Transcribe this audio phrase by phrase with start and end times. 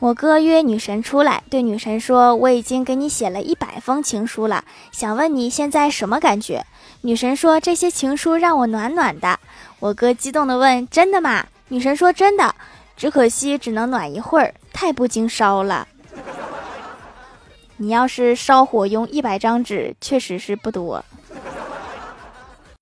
[0.00, 6.64] 我哥约女神出来，对女神说：“我已经给你写了一百封情书了，想问你现在什么感觉。”
[7.02, 9.40] 女神说：“这些情书让我暖暖的。”
[9.80, 12.54] 我哥激动地问：“真的吗？”女神说：“真的，
[12.96, 15.88] 只可惜只能暖一会儿，太不经烧了。”
[17.76, 21.04] 你要是烧火，用一百张纸确实是不多。